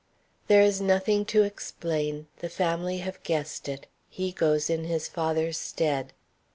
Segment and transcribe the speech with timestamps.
[0.47, 5.59] There is nothing to explain, the family have guessed it; he goes in his father's
[5.59, 6.11] stead.